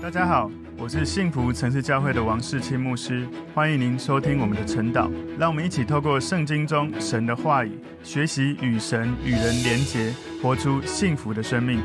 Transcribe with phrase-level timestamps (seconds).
[0.00, 0.48] 大家好，
[0.78, 5.10] 我是幸福城市教会的王世清牧师，欢迎您收听我们的晨祷。
[5.36, 11.80] 让我们一起透过圣经中神的话语，学习与神与人连结，活出幸福的生命。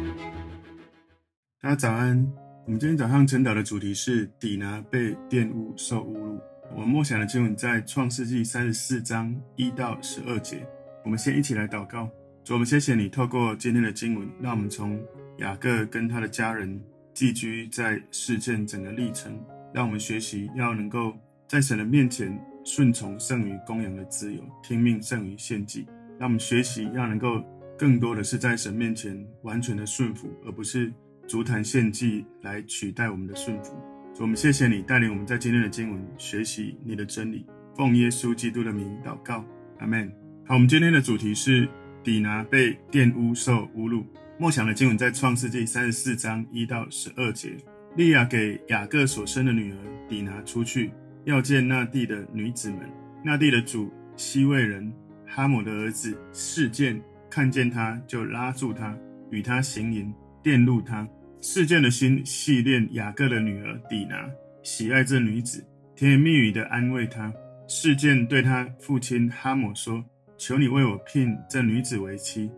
[1.60, 2.26] 大家早安。
[2.65, 6.39] 我们今天早上晨祷的主题是底拿被玷污受侮辱。
[6.71, 10.66] 我们默想的经文在创世纪三十四章一到十二节。
[11.04, 12.07] 我们先一起来祷告。
[12.43, 15.02] 主，我们谢谢你透过今天的经文，让我们从
[15.39, 16.80] 雅各跟他的家人。
[17.14, 19.39] 寄居在事件整个历程，
[19.73, 21.14] 让我们学习要能够
[21.47, 25.86] 在神的面前顺从胜于公羊的自由，听命胜于献祭。
[26.20, 27.43] 让我们学习要能够
[27.78, 30.93] 更多的是在神面前完全的顺服，而不是
[31.28, 33.72] 筑坛献祭来取代我们的顺服。
[34.14, 39.44] 所以我们谢谢你带领我们在今天的经文学习你的真理，奉耶稣基督的名祷告，
[39.80, 40.08] 阿门。
[40.45, 41.67] 好，我们今天的主题是
[42.03, 44.06] 底拿被玷污受侮辱。
[44.39, 47.55] 默想的经文在创世纪三十四章一到十二节。
[47.95, 49.78] 利亚给雅各所生的女儿
[50.09, 50.92] 底拿出去，
[51.25, 52.80] 要见那地的女子们。
[53.23, 54.92] 那地的主希未人
[55.28, 58.98] 哈姆的儿子示剑看见他，就拉住他，
[59.30, 60.11] 与他行淫，
[60.44, 61.08] 玷辱他。
[61.39, 64.28] 示剑的心系恋雅各的女儿底拿，
[64.64, 65.64] 喜爱这女子，
[65.95, 67.31] 甜言蜜语的安慰她。
[67.67, 70.04] 示剑对他父亲哈姆说
[70.38, 72.50] ：“求你为我聘这女子为妻。”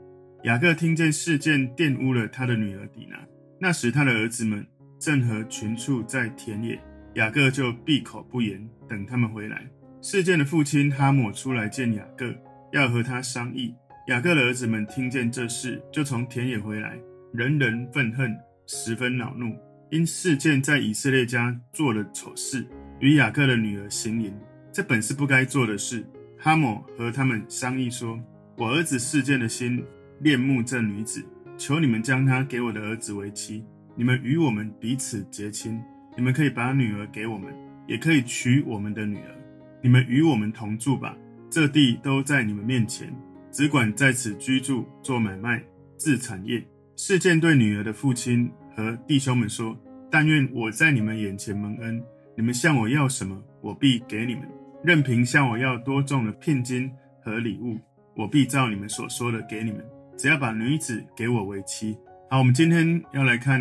[0.46, 3.18] 雅各听见事件玷污了他的女儿底拿，
[3.60, 4.64] 那时他的儿子们
[5.00, 6.80] 正和群畜在田野，
[7.16, 9.68] 雅各就闭口不言，等他们回来。
[10.04, 12.32] 事件的父亲哈姆出来见雅各，
[12.72, 13.74] 要和他商议。
[14.08, 16.96] 雅各的儿子们听见这事，就从田野回来，
[17.34, 18.38] 人人愤恨，
[18.68, 19.52] 十分恼怒，
[19.90, 22.64] 因事件在以色列家做了丑事，
[23.00, 24.32] 与雅各的女儿行淫，
[24.72, 26.06] 这本是不该做的事。
[26.38, 28.20] 哈姆和他们商议说
[28.58, 29.84] ：“我儿子事件的心。”
[30.20, 31.24] 恋慕这女子，
[31.58, 33.64] 求你们将她给我的儿子为妻。
[33.96, 35.82] 你们与我们彼此结亲，
[36.16, 37.54] 你们可以把女儿给我们，
[37.88, 39.36] 也可以娶我们的女儿。
[39.82, 41.16] 你们与我们同住吧，
[41.50, 43.14] 这地都在你们面前，
[43.52, 45.64] 只管在此居住，做买卖，
[45.98, 46.66] 置产业。
[46.96, 49.78] 事件对女儿的父亲和弟兄们说：
[50.10, 52.02] 但愿我在你们眼前蒙恩，
[52.36, 54.44] 你们向我要什么，我必给你们；
[54.84, 57.78] 任凭向我要多重的聘金和礼物，
[58.16, 59.86] 我必照你们所说的给你们。
[60.18, 61.98] 只要把女子给我为妻。
[62.30, 63.60] 好，我们今天要来看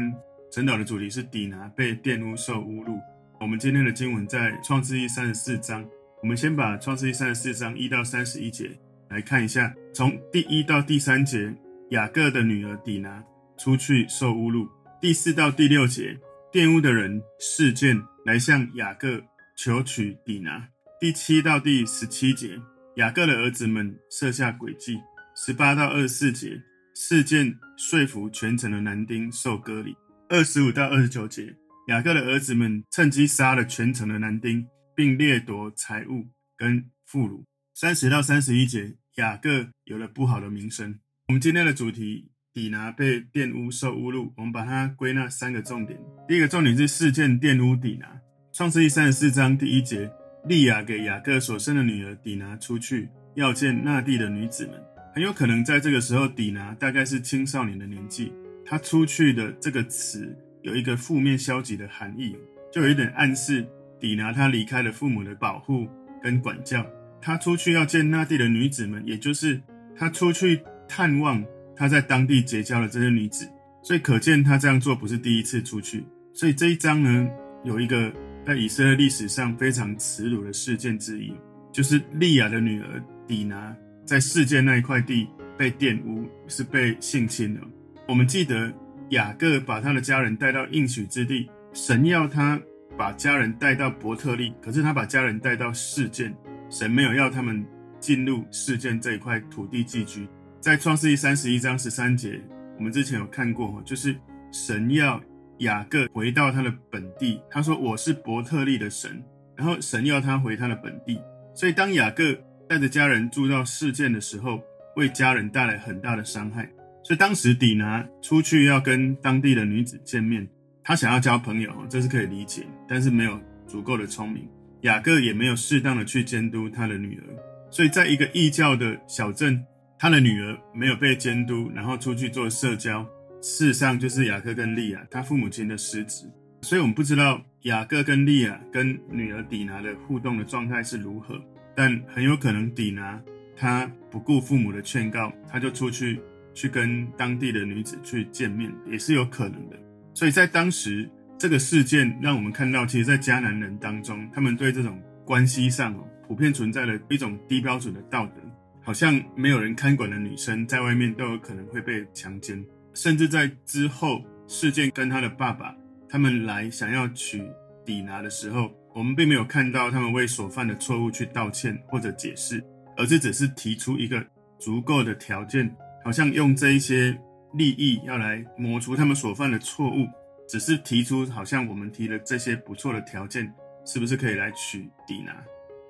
[0.51, 2.99] 晨祷的主题是底拿被玷污受侮辱。
[3.41, 5.85] 我们今天的经文在创世记三十四章。
[6.23, 8.71] 我们先把创世记三十四章一到三十一节
[9.11, 9.75] 来看一下。
[9.93, 11.55] 从第一到第三节，
[11.91, 13.23] 雅各的女儿底拿
[13.59, 14.67] 出去受侮辱。
[15.01, 16.19] 第四到第六节，
[16.51, 19.21] 玷污的人事件来向雅各
[19.57, 20.67] 求娶底拿。
[20.99, 22.59] 第七到第十七节，
[22.97, 24.99] 雅各的儿子们设下诡计。
[25.37, 26.63] 十八到二十四节，
[26.95, 29.97] 事件说服全城的男丁受割礼。
[30.29, 31.53] 二十五到二十九节，
[31.89, 34.65] 雅各的儿子们趁机杀了全城的男丁，
[34.95, 37.43] 并掠夺财物跟妇孺。
[37.75, 41.01] 三十到三十一节，雅各有了不好的名声。
[41.27, 45.99] 我们今天的主题，底拿被玷污受侮辱，我们把它归纳三个重点。
[46.29, 48.21] 第一个重点是事件玷污底拿。
[48.53, 50.09] 创世记三十四章第一节，
[50.47, 54.75] 利亚给雅各所生的女儿底拿出去，要见那地的女子们。
[55.15, 58.33] 很有可能在这个时候，底拿大概是青少年的年纪。
[58.67, 62.37] 他出去的这个词有一个负面消极的含义，
[62.73, 63.65] 就有一点暗示
[64.01, 65.87] 底拿他离开了父母的保护
[66.21, 66.85] 跟管教。
[67.21, 69.61] 他出去要见那地的女子们，也就是
[69.97, 71.45] 他出去探望
[71.77, 73.49] 他在当地结交的这些女子。
[73.85, 76.05] 所以可见他这样做不是第一次出去。
[76.33, 77.29] 所以这一章呢，
[77.63, 78.13] 有一个
[78.45, 81.33] 在以色列历史上非常耻辱的事件之一，
[81.71, 83.77] 就是利亚的女儿底拿。
[84.05, 87.61] 在世界那一块地被玷污，是被性侵了。
[88.07, 88.71] 我们记得
[89.11, 92.61] 雅各把他的家人带到应许之地，神要他
[92.99, 96.31] 把家人带到伯特利，可是他把家人带到世界，
[96.69, 97.65] 神没有要他们
[97.99, 100.29] 进入世界这一块土地寄居。
[100.61, 102.39] 在创世记三十一章十三节，
[102.77, 104.15] 我们之前有看过，就是
[104.53, 105.19] 神要
[105.59, 109.25] 雅各回到他的本地，他说我是伯特利的神，
[109.57, 111.19] 然后神要他回他的本地，
[111.55, 112.37] 所以当雅各。
[112.69, 114.63] 带着家人住到事件的时候，
[114.97, 116.69] 为家人带来很大的伤害。
[117.03, 120.49] 所以当时底拿出去要跟当地的女子见面，
[120.83, 124.49] 他想要交朋友，这是可以理解，但是没有足够的聪明。
[124.83, 127.25] 雅各也没有适当的去监督他的女儿，
[127.71, 129.63] 所以在一个异教的小镇，
[129.99, 133.03] 他的女儿没有被监督，然后出去做社交，
[133.41, 136.25] 事实上就是雅各跟利亚他父母亲的失职。
[136.63, 141.39] 所以我们不知道雅各跟利亚跟女儿底拿的互动的状态是如何。
[141.75, 143.21] 但很有可能底拿
[143.57, 146.21] 他不顾父母的劝告，他就出去
[146.53, 149.77] 去跟当地的女子去见面，也是有可能的。
[150.13, 158.35] 所以在当时这个事件让我们看到，其实，在迦南人当中，他们对这种关系上哦，普遍存在了一种低标准的道德，
[158.83, 165.75] 好像没有人看管的女生在外面都有可能会被强奸，甚至在之后事件跟他的爸爸
[166.09, 167.43] 他们来想要娶
[167.85, 172.63] 底拿的时候，我们并没有看到他们为所犯的错误去道歉或者解释，
[172.97, 174.25] 而是只是提出一个
[174.59, 175.69] 足够的条件，
[176.05, 177.19] 好像用这一些
[177.55, 180.07] 利益要来抹除他们所犯的错误。
[180.47, 183.53] 只是提出，好像我们提了这些不错的条件，
[183.85, 185.33] 是不是可以来取抵拿？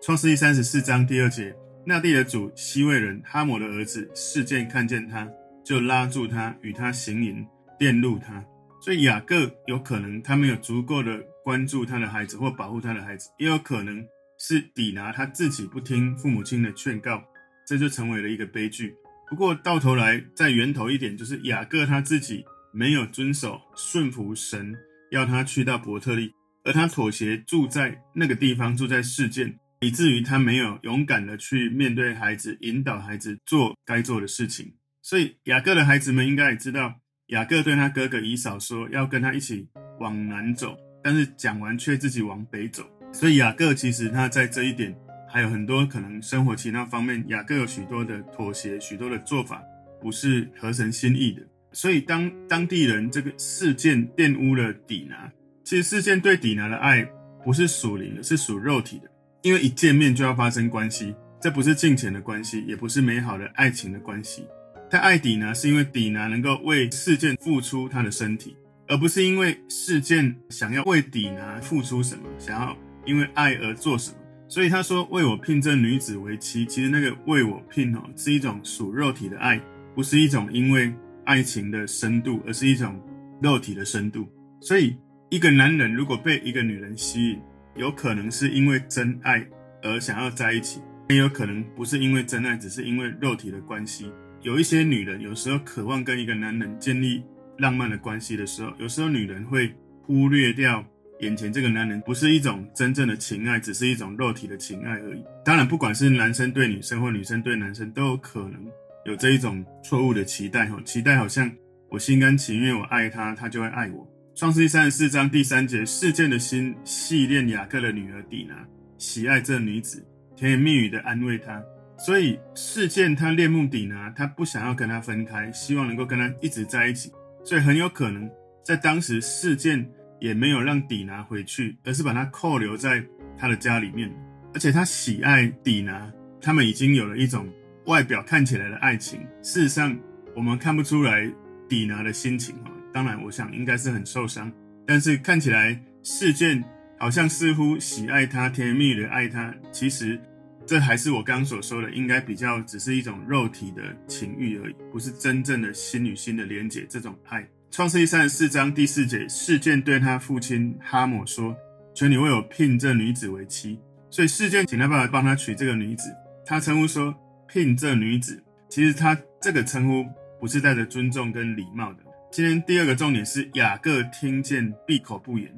[0.00, 1.54] 创世纪三十四章第二节，
[1.84, 5.28] 那地的主希未人哈摩的儿子示剑看见他，
[5.64, 7.44] 就拉住他，与他行淫，
[7.78, 8.42] 玷辱他。
[8.80, 14.04] 所以雅各有可能他没有足够的关注他的孩子或保护他的孩子，也有可能
[14.38, 17.22] 是抵拿他自己不听父母亲的劝告，
[17.66, 18.94] 这就成为了一个悲剧。
[19.28, 22.44] 不过到头来，在源头一点，就是雅各他自己。
[22.76, 24.74] 没有遵守顺服神
[25.12, 26.32] 要他去到伯特利，
[26.64, 34.74] 而他妥协住在那个地方，住在示剑，以至于他没有勇敢的去面对孩子，引导孩子做该做的事情。
[35.02, 36.96] 所以雅各的孩子们应该也知道，
[37.28, 39.68] 雅各对他哥哥以扫说要跟他一起
[40.00, 42.82] 往南走，但是讲完却自己往北走。
[43.12, 44.92] 所以雅各其实他在这一点
[45.28, 49.62] 还有很多可能生活其他方面，雅各有许多的妥协，许多的做法
[50.00, 51.42] 不是合神心意的。
[51.72, 55.30] 所以，当当地人这个事件玷污了底拿，
[55.64, 57.06] 其实事件对底拿的爱
[57.44, 59.10] 不是属灵的，是属肉体的。
[59.42, 64.46] 因为一见面就要发生关系，这不是金钱的关系，也不是美好的爱情的关系。
[64.88, 68.56] 他爱底拿，是因为底拿能够为事件付出他的身体，
[68.88, 74.16] 而不是因为事件想要为底拿付出什么，想要因为爱而做什么。
[74.48, 79.60] 所以他说：“为我聘这女子为妻。”其实那个为我聘哦，是一种属肉体的爱，
[79.94, 80.92] 不是一种因为。
[81.26, 83.00] 爱情的深度，而是一种
[83.40, 84.28] 肉体的深度。
[84.60, 84.94] 所以，
[85.30, 87.40] 一个男人如果被一个女人吸引，
[87.76, 89.42] 有可能是因为真爱
[89.82, 94.12] 而想要在一起，也有可能不是因为真爱，只是因为肉体的关系。
[94.42, 97.22] 有一些女人有时候渴望跟一个男人建立
[97.58, 99.72] 浪漫的关系的时候，有时候女人会
[100.02, 100.84] 忽略掉
[101.20, 105.24] 眼前这个男人不是一种真正的情爱，只是一种肉体的情爱而已。
[105.44, 108.66] 当然，不管是男生对女生或女生对男生，都有可能。
[109.06, 111.50] 有这一种错误的期待，哈期待好像
[111.90, 114.08] 我心甘情愿，我爱他，他就会爱我。
[114.34, 118.66] 创世记三十四章第三节，事件的心系恋雅各的女儿底拿，
[118.98, 120.04] 喜爱这女子，
[120.34, 121.62] 甜言蜜语的安慰她。
[121.98, 127.12] 所以事件他恋慕底拿，他不想要跟她分开，希望能够跟她一直在一起。
[127.44, 128.30] 所以很有可能
[128.64, 129.88] 在当时事件
[130.20, 133.04] 也没有让底拿回去，而是把他扣留在
[133.36, 134.10] 他的家里面。
[134.52, 136.10] 而且他喜爱底拿，
[136.40, 137.46] 他们已经有了一种。
[137.86, 139.94] 外表看起来的爱情，事实上
[140.34, 141.30] 我们看不出来
[141.68, 142.70] 底拿的心情哈。
[142.94, 144.50] 当然，我想应该是很受伤，
[144.86, 146.64] 但是看起来事件
[146.98, 149.54] 好像似乎喜爱他，甜蜜的爱他。
[149.70, 150.18] 其实
[150.66, 156.86] 这还是我刚刚所说的，应该比较只是一种肉体的情欲而已，不是真正的心与心的连结。
[156.88, 161.56] 这种爱，创世记三十四章第四节，示剑对他父亲哈姆说
[161.94, 163.78] ：“求你为我聘这女子为妻。”
[164.10, 166.14] 所以示剑请他爸爸帮他娶这个女子，
[166.44, 167.14] 他称呼说。
[167.46, 170.04] 聘这女子，其实他这个称呼
[170.40, 171.98] 不是带着尊重跟礼貌的。
[172.32, 175.48] 今天第二个重点是雅各听见闭口不言。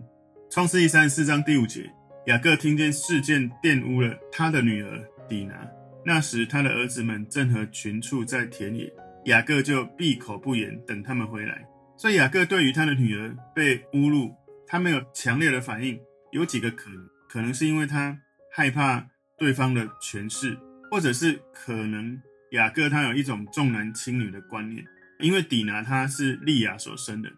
[0.51, 1.91] 创世记三十四章第五节，
[2.27, 5.65] 雅各听见事件玷污了他的女儿底拿，
[6.05, 8.93] 那时他的儿子们正和群畜在田野，
[9.27, 11.65] 雅各就闭口不言，等他们回来。
[11.97, 14.35] 所以雅各对于他的女儿被侮辱，
[14.67, 15.97] 他没有强烈的反应，
[16.33, 18.19] 有几个可能，可能是因为他
[18.53, 19.07] 害怕
[19.39, 20.59] 对方的权势。
[20.89, 22.21] 或者是可能
[22.53, 24.85] 雅各他有一种重男轻女的观念，
[25.21, 27.29] 因为底拿他是利亚所生的，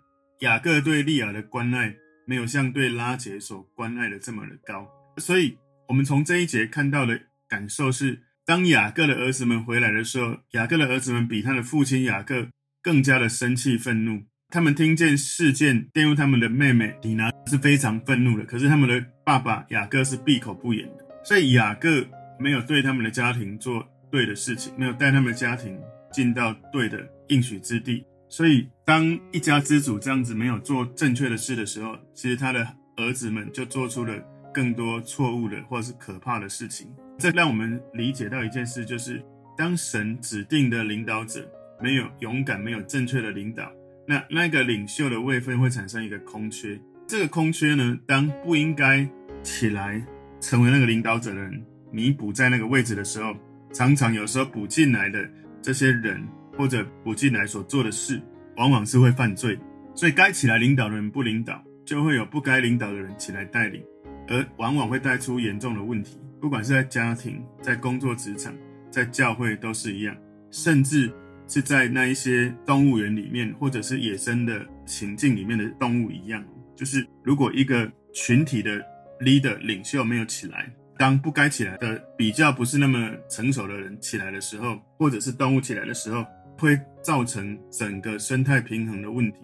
[0.40, 1.94] 雅各对利亚的关爱
[2.28, 5.56] 没有像对拉结所关爱的这么的高，所以
[5.88, 7.18] 我们从这一节看到的
[7.48, 12.46] 感受是，当雅各的儿子们回来的时候，雅各的儿子们比他的父亲雅各
[12.82, 22.06] 更加的生气愤怒，他们听见事件玷污他们的妹妹底拿是非常愤怒的，可是他们的爸爸雅各是闭口不言的，所以雅各。
[22.40, 25.76] 没有对他们的家庭做对的事情，没有带他们的家庭
[26.12, 32.66] 进到对的应许之地，所以当一家之主这样子没有做正确的事的时候，其实他的
[32.96, 34.14] 儿子们就做出了
[34.52, 36.88] 更多错误的或是可怕的事情。
[37.18, 39.22] 这让我们理解到一件事，就是
[39.56, 43.72] 当神指定的领导者没有勇敢、没有正确的领导，
[44.06, 46.78] 那那个领袖的位分会产生一个空缺。
[47.06, 49.08] 这个空缺呢，当不应该
[49.42, 50.04] 起来
[50.40, 51.64] 成为那个领导者的人。
[51.90, 53.34] 弥补在那个位置的时候，
[53.72, 55.26] 常常有时候补进来的
[55.62, 56.22] 这些人，
[56.58, 58.20] 或者不进来所做的事，
[58.56, 59.56] 往往是会犯罪。
[59.94, 63.82] 所以该起来领导的人不领导，就会有不该领导的人起来带领，
[64.26, 66.20] 而往往会带出严重的问题。
[66.40, 68.52] 不管是在家庭、在工作职场、
[68.90, 70.16] 在教会都是一样，
[70.50, 71.12] 甚至
[71.46, 76.44] 是在那一些动物园里面，或者是野生的情境里面的动物一样，
[76.76, 78.80] 就是如果一个群体的
[79.20, 86.24] leader 领袖没有起来，当不该起来的比较不是那么成熟的人起来的时候，或者是动物起来的时候，
[86.58, 89.38] 会造成整个生态平衡的问题。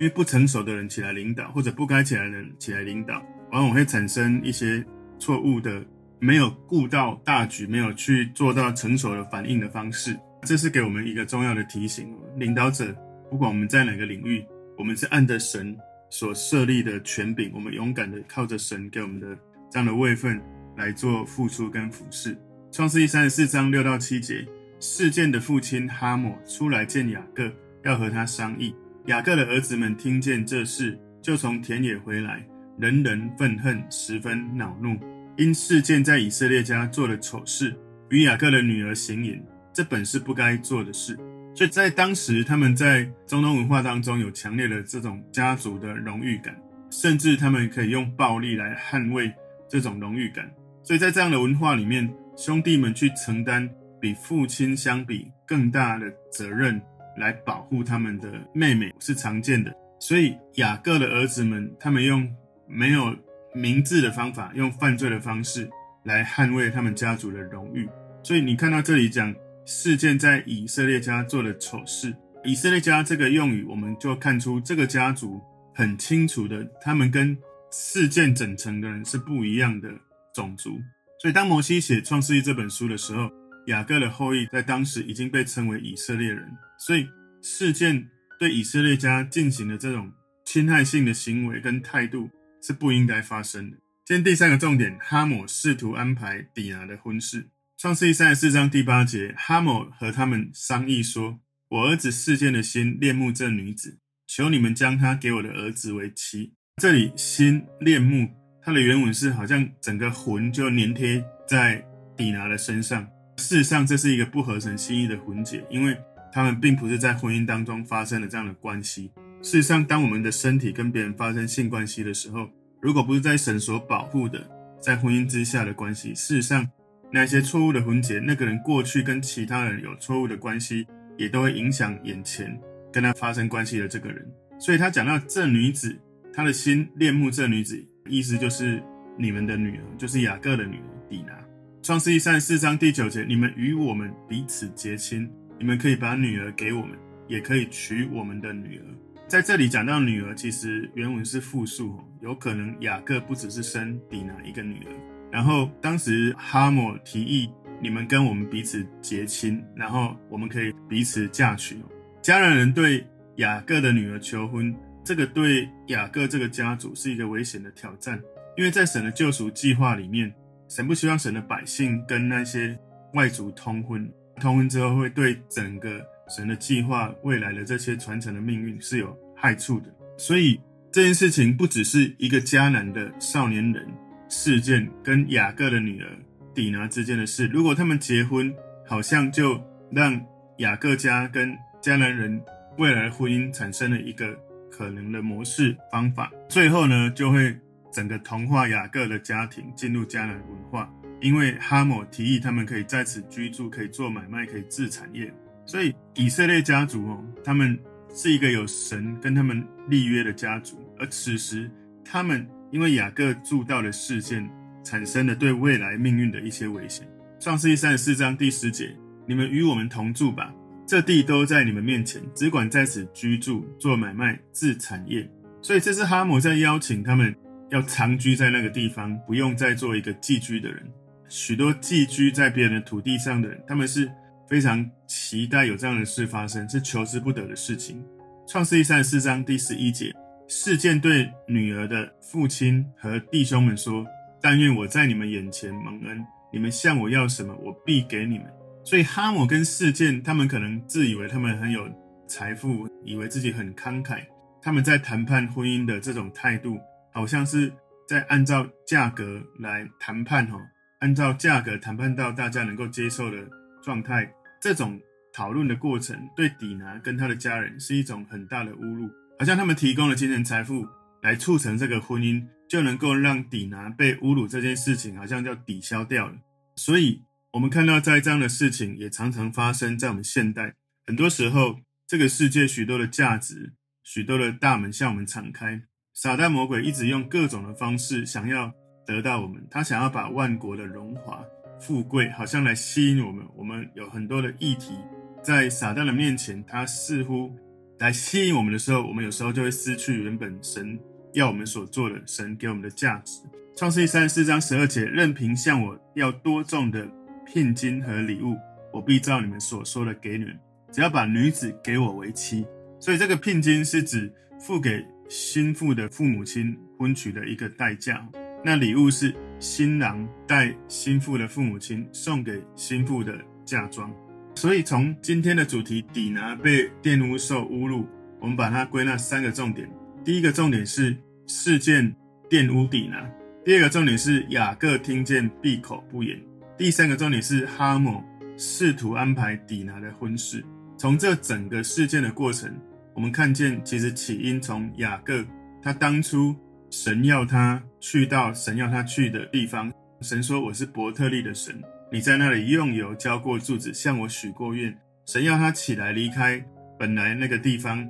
[0.00, 4.84] 因为不成熟的人起来领导，或者不该起来的人起来领导，往往会产生一些
[5.20, 5.84] 错误的，
[6.18, 10.18] 没有顾到大局，没有去做到成熟的反应的方式。
[10.42, 12.92] 这是给我们一个重要的提醒：领导者，
[13.30, 14.44] 不管我们在哪个领域，
[14.76, 15.74] 我们是按着神
[16.10, 19.28] 所设立的权柄，我们勇敢的靠着神给我们的
[19.70, 20.42] 这样的位分
[20.76, 22.36] 来做付出跟服侍。
[22.72, 24.44] 创世记三十四章六到七节，
[24.86, 27.50] 事件的父亲哈姆出来见雅各，
[27.84, 28.74] 要和他商议。
[29.06, 32.46] 雅各的儿子们听见这事，就从田野回来，
[32.78, 34.94] 人人愤恨，十分恼怒，
[35.38, 37.74] 因事件在以色列家做了丑事，
[38.10, 41.18] 与雅各的女儿行淫，这本是不该做的事。
[41.54, 46.54] 所以在当时，他们在中东文化当中有强烈的这种家族的荣誉感，
[46.90, 49.32] 甚至他们可以用暴力来捍卫
[49.66, 50.46] 这种荣誉感。
[50.82, 53.66] 所以在这样的文化里面，兄弟们去承担
[54.04, 56.78] 比父亲相比更大的责任。
[57.16, 62.28] 来保护他们的妹妹是常见的，所以雅各的儿子们，他们用
[62.66, 63.16] 没有
[63.54, 65.70] 明智的方法，用犯罪的方式
[66.02, 67.88] 来捍卫他们家族的荣誉。
[68.24, 69.32] 所以你看到这里讲
[69.64, 75.40] 事件在以色列家做了丑事，以色列家这个用语，我们就看出这个家族
[75.72, 77.38] 很清楚的，他们跟
[77.70, 79.88] 事件整城的人是不一样的
[80.34, 80.80] 种族。
[81.20, 83.30] 所以当摩西写创世记这本书的时候，
[83.66, 87.08] 雅各的后裔在当时已经被称为以色列人，所以
[87.42, 90.12] 事件对以色列家进行的这种
[90.44, 92.30] 侵害性的行为跟态度
[92.62, 93.76] 是不应该发生的。
[94.04, 97.48] 今天第三个重点，哈姆试图安排底拿的婚事。
[97.78, 101.40] 创世记三十四章第八节，哈姆和他们商议说
[101.70, 108.28] ：“我儿子事件的心恋慕这女子，求你们将她给我的儿子为妻。”这里心恋慕，
[108.62, 111.84] 它的原文是好像整个魂就粘贴在
[112.16, 113.08] 底拿的身上。
[113.36, 115.96] 事实上，这是一个不合神心意的婚结，因为
[116.32, 119.10] 他们并不是在婚姻当中发生了这样的关系。
[119.42, 122.48] 事实上，当我们的身体跟别人发生性关系的时候，
[122.80, 124.48] 如果不是在神所保护的，
[124.80, 126.66] 在婚姻之下的关系，事实上，
[127.10, 130.86] 那些错误的婚结，那个人过去跟其他人有错误的关系，
[131.18, 132.58] 也都会影响眼前
[132.92, 134.26] 跟他发生关系的这个人。
[134.58, 135.94] 所以他讲到这女子，
[136.32, 138.82] 他的心恋慕这女子，意思就是
[139.18, 141.43] 你们的女儿，就是雅各的女儿底拿。
[141.84, 146.96] 创世记三十四章第九节，你们与我们彼此结亲，你们可以把女儿给我们，
[147.28, 148.84] 也可以娶我们的女儿。
[149.28, 154.92] 在这里讲到女儿，其实原文是复数，有可能雅各不只是生底拿一个女儿。
[155.30, 157.50] 然后当时哈姆提议，
[157.82, 161.76] 你们跟我们彼此结亲，然后我们可以彼此嫁娶。
[162.22, 164.74] 迦南人对雅各的女儿求婚，
[165.04, 168.18] 这个对雅各这个家族是一个危险的挑战，
[168.56, 170.34] 因为在神的救赎计划里面。
[170.74, 172.76] 神不希望神的百姓跟那些
[173.12, 179.86] 外族通婚，通婚之后会对整个神的计划未来的这些传承的命运是有害处的。
[180.18, 183.86] 所以这件事情不只是一个迦南的少年人
[184.28, 186.10] 事件跟雅各的女儿
[186.52, 187.46] 底拿之间的事。
[187.46, 188.52] 如果他们结婚，
[188.84, 189.62] 好像就
[189.92, 190.20] 让
[190.58, 192.42] 雅各家跟迦南人
[192.78, 194.36] 未来的婚姻产生了一个
[194.72, 197.56] 可能的模式方法，最后呢就会。
[197.94, 205.32] 整个同化雅各的家庭进入迦南文化，因为哈姆提议他们可以在此居住，可以做买卖，可以置产业，
[205.64, 207.78] 所以以色列家族哦，他们
[208.12, 210.84] 是一个有神跟他们立约的家族。
[210.98, 211.70] 而此时，
[212.04, 214.44] 他们因为雅各助道的事件，
[214.82, 217.08] 产生了对未来命运的一些危险。
[217.38, 218.92] 创世记三十四章第十节：
[219.24, 220.52] 你们与我们同住吧，
[220.84, 225.30] 这地都在你们面前，只管在此居住，做买卖，置产业。
[225.62, 227.32] 所以这是哈姆在邀请他们。
[227.74, 230.80] 要长居在那个地方，不用再做一个寄居的人。
[231.28, 234.08] 许多寄居在别人的土地上的人，他们是
[234.48, 238.00] 非常期待有这样的事发生，是求之不得的事情。
[238.46, 240.14] 创世记三十四章第十一节，
[240.46, 244.06] 示剑对女儿的父亲和弟兄们说
[244.40, 248.46] ：“但愿我在你们眼前蒙恩，你们向我要什么，我必给你们。”
[248.86, 251.88] 所以哈姆跟示剑，他们可能自以为他们很有
[252.28, 254.20] 财富，以为自己很慷慨，
[254.62, 256.78] 他们在谈判婚姻的这种态度。
[257.14, 257.72] 好像是
[258.06, 260.60] 在按照价格来谈判哈，
[261.00, 263.38] 按照价格谈判到大家能够接受的
[263.82, 264.30] 状态，
[264.60, 265.00] 这种
[265.32, 269.08] 讨论的过程对底拿跟他的家人是一种很大的侮辱。
[269.38, 270.86] 好像他们提供了精神财富
[271.22, 276.36] 来促成这个婚姻，就能够让底拿被侮辱这件事情好像就抵消掉了。
[276.76, 280.74] 所以，我们看到在这样的事情也常常发生在我们现代。
[281.06, 285.82] 很多时候，这个世界许多的价值、许多的大门向我们敞开，
[286.14, 288.72] 撒旦魔鬼一直用各种的方式想要
[289.04, 291.44] 得到我们，他想要把万国的荣华
[291.80, 293.44] 富贵，好像来吸引我们。
[293.56, 294.96] 我们有很多的议题
[295.42, 297.50] 在撒旦的面前，他似乎
[297.98, 300.98] 来吸引我们的时候，我们有时候就会失去原本神。
[301.32, 303.40] 要我们所做的，神给我们的价值。
[303.76, 307.08] 创世纪三十四章十二节，任凭向我要多重的
[307.44, 308.56] 聘金和礼物，
[308.92, 310.56] 我必照你们所说的给你们。
[310.92, 312.64] 只要把女子给我为妻。
[313.00, 318.26] 所以这个聘金是指付给新妇的父母亲婚娶的一个代价。
[318.64, 324.10] 那礼物是新郎带新妇的父母亲送给新妇的嫁妆。
[324.54, 328.06] 所以从今天的主题，底拿被玷污受侮辱，
[328.40, 329.90] 我们把它归纳三个重点。
[330.24, 331.16] 第一个重点是
[331.46, 332.14] 事件
[332.48, 333.28] 玷污底拿，
[333.64, 336.40] 第二个重点是雅各听见闭口不言，
[336.78, 338.22] 第三个重点是哈姆
[338.56, 340.64] 试图安排底拿的婚事。
[340.96, 342.72] 从这整个事件的过程，
[343.14, 345.44] 我们看见其实起因从雅各，
[345.82, 346.54] 他当初
[346.90, 351.80] 神要他去到神要他去的地方，神说，我是伯特利的神，
[352.10, 356.62] 你在那里用油浇过柱子，向我许过愿，神要他起来离开
[356.98, 358.08] 本来那个地方。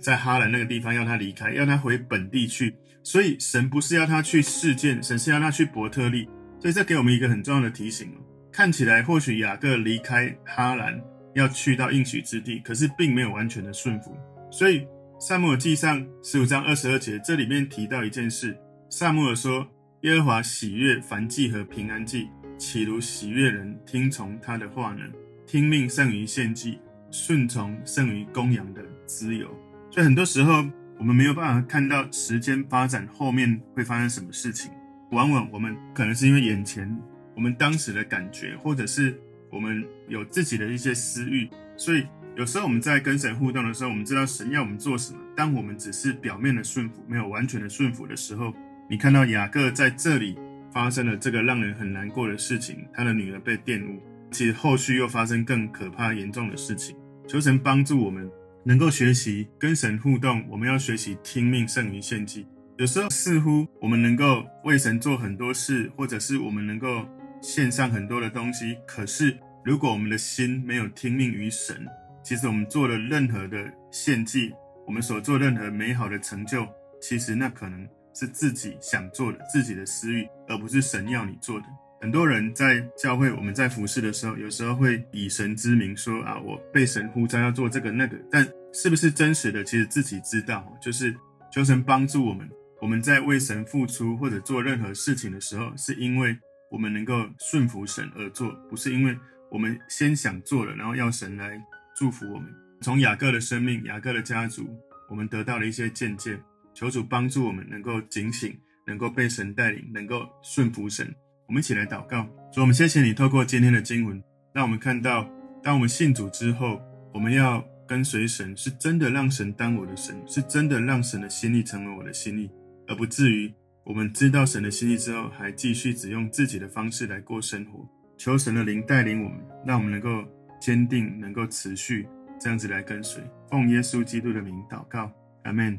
[0.00, 2.74] 在哈兰那个地方，要他离开，要他回本地去。
[3.04, 6.28] 所以神不是要他去示剑，神是要他去伯特利。
[6.60, 8.18] 所以这给我们一个很重要的提醒哦。
[8.50, 11.00] 看起来或许雅各离开哈兰
[11.34, 14.16] 要去到应许之地，可是并没有完全的顺服。
[14.56, 14.86] 所以
[15.18, 18.56] 撒母耳记上十五章二十二节，这里面提到一件事：
[18.88, 19.66] 撒母耳说，
[20.02, 25.02] 耶和华喜悦燔祭和平安祭，岂如喜悦人听从他的话呢？
[25.44, 26.78] 听命胜于献祭，
[27.10, 29.48] 顺从胜于公羊的脂油。
[29.90, 30.64] 所以很多时候，
[30.98, 34.70] 我们没有办法看到时间发展后面会发生什么事情。
[35.10, 36.96] 往往我们可能是因为眼前
[37.34, 41.50] 我们当时的感觉，或者是我们有自己的一些私欲。
[41.76, 45.18] 所以有时候我们在跟神互动的时候，我们知道神要我们做什么。
[45.36, 48.52] 当我们只是表面的顺服，没有完全的顺服的时候，
[48.90, 50.36] 你看到雅各在这里
[50.72, 54.00] 发生了这个让人很难过的事情，他的女儿被玷污。
[54.30, 56.96] 其实后续又发生更可怕、严重的事情。
[57.28, 58.30] 求神帮助我们。
[58.66, 62.46] 能够学习跟神互动，我们要学习听命胜于献祭。
[62.78, 67.06] 有时候似乎我们能够为神做很多事，或者是我们能够
[67.42, 68.74] 献上很多的东西。
[68.86, 71.86] 可是如果我们的心没有听命于神，
[72.24, 74.52] 其实我们做了任何的献祭，
[74.86, 76.66] 我们所做任何美好的成就，
[77.00, 81.66] 其实那可能是自己想做的，自己的私欲，而不是神要你做的。
[82.00, 90.66] 很多人在教会，我们在服侍的时候，有时候会以神之名说啊，我被神呼召要做这个那个，但是不是真实的，其实自己知道。
[90.80, 91.14] 就是
[91.50, 92.46] 求神帮助我们，
[92.80, 96.36] 我们在为神付出或者做任何事情的时候，是因为
[96.70, 99.16] 我们能够顺服神而做，不是因为
[99.50, 101.58] 我们先想做了，然后要神来
[101.94, 102.52] 祝福我们。
[102.80, 104.68] 从雅各的生命、雅各的家族，
[105.08, 106.38] 我们得到了一些见解。
[106.74, 111.14] 求主帮助我们能够警醒，能够被神带领，能够顺服神。
[111.46, 114.20] 我们一起来祷告，主，我们谢谢你透过今天的经文，
[114.52, 115.30] 让我们看到，
[115.62, 122.50] 当我们信主之后，我们要跟随神，是真的让神当我的神，是真的让神的心意成为我的心意，
[122.88, 123.54] 而不至于
[123.84, 127.88] 我们知道神的心意之后，还继续只用自己的方式来过生活。
[128.18, 130.24] 求神的灵带领我们，让我们能够
[130.64, 132.08] 坚定，能够持续
[132.40, 133.22] 这样子来跟随。
[133.50, 135.78] 奉耶稣基督的名祷告，阿门。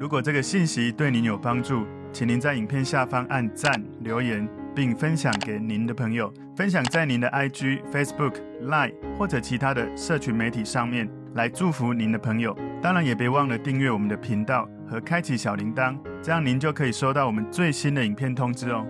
[0.00, 8.34] 如果这个信息对您有帮助，请您在影片下方按赞、留言，并分享给您的朋友，分享在您的 IG、Facebook、
[8.66, 12.56] Line 或者其他的社群媒体上面，来祝福您的朋友。
[12.82, 18.86] 当然，也别忘了订阅我们的频道和开启小铃铛，这样您就可以收到我们最新的影片通知哦。